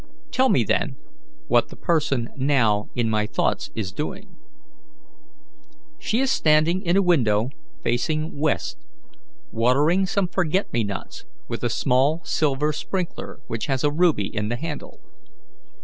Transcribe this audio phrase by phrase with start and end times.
[0.31, 0.95] "Tell me, then,
[1.47, 4.35] what the person now in my thoughts is doing."
[5.99, 7.51] "She is standing in a window
[7.83, 8.79] facing west,
[9.51, 14.49] watering some forget me nots with a small silver sprinkler which has a ruby in
[14.49, 15.01] the handle."